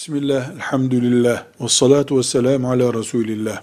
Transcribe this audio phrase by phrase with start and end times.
[0.00, 3.62] Bismillah, elhamdülillah, ve salatu ve selamu ala Resulillah.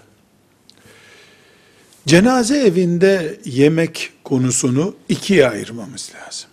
[2.06, 6.50] Cenaze evinde yemek konusunu ikiye ayırmamız lazım.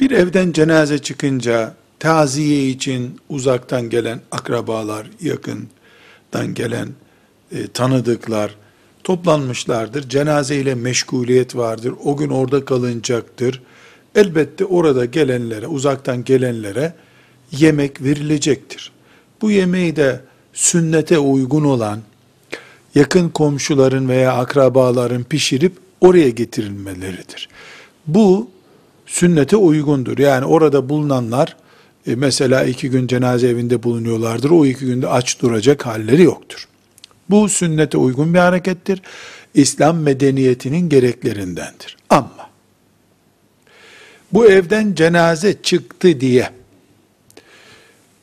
[0.00, 6.88] Bir evden cenaze çıkınca taziye için uzaktan gelen akrabalar, yakından gelen
[7.52, 8.54] e, tanıdıklar
[9.04, 10.08] toplanmışlardır.
[10.08, 11.94] Cenaze ile meşguliyet vardır.
[12.04, 13.62] O gün orada kalınacaktır.
[14.14, 16.94] Elbette orada gelenlere, uzaktan gelenlere
[17.52, 18.92] yemek verilecektir.
[19.42, 20.20] Bu yemeği de
[20.52, 22.00] sünnete uygun olan
[22.94, 27.48] yakın komşuların veya akrabaların pişirip oraya getirilmeleridir.
[28.06, 28.50] Bu
[29.06, 30.18] sünnete uygundur.
[30.18, 31.56] Yani orada bulunanlar
[32.06, 34.50] e, mesela iki gün cenaze evinde bulunuyorlardır.
[34.50, 36.68] O iki günde aç duracak halleri yoktur.
[37.30, 39.02] Bu sünnete uygun bir harekettir.
[39.54, 41.96] İslam medeniyetinin gereklerindendir.
[42.10, 42.50] Ama
[44.32, 46.50] bu evden cenaze çıktı diye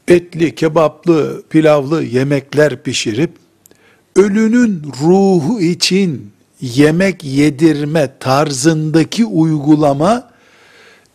[0.08, 3.32] etli, kebaplı, pilavlı yemekler pişirip
[4.16, 10.30] ölünün ruhu için yemek yedirme tarzındaki uygulama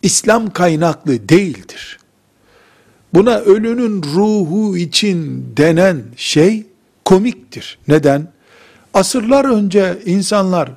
[0.01, 1.99] İslam kaynaklı değildir.
[3.13, 6.65] Buna ölünün ruhu için denen şey
[7.05, 7.79] komiktir.
[7.87, 8.27] Neden?
[8.93, 10.71] Asırlar önce insanlar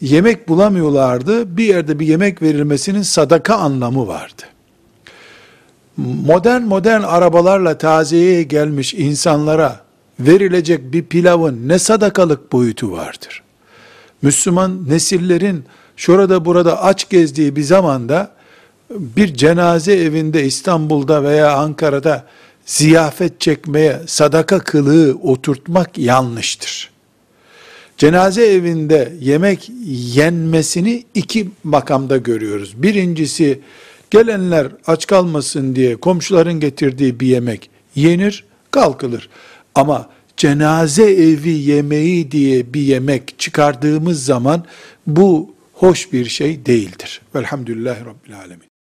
[0.00, 1.56] yemek bulamıyorlardı.
[1.56, 4.42] Bir yerde bir yemek verilmesinin sadaka anlamı vardı
[5.96, 9.80] modern modern arabalarla taziyeye gelmiş insanlara
[10.20, 13.42] verilecek bir pilavın ne sadakalık boyutu vardır.
[14.22, 15.64] Müslüman nesillerin
[15.96, 18.30] şurada burada aç gezdiği bir zamanda
[18.90, 22.24] bir cenaze evinde İstanbul'da veya Ankara'da
[22.66, 26.90] ziyafet çekmeye sadaka kılığı oturtmak yanlıştır.
[27.98, 29.70] Cenaze evinde yemek
[30.14, 32.82] yenmesini iki makamda görüyoruz.
[32.82, 33.60] Birincisi
[34.16, 39.28] Gelenler aç kalmasın diye komşuların getirdiği bir yemek yenir, kalkılır.
[39.74, 44.64] Ama cenaze evi yemeği diye bir yemek çıkardığımız zaman
[45.06, 47.20] bu hoş bir şey değildir.
[47.34, 48.75] Velhamdülillahi Rabbil Alemin.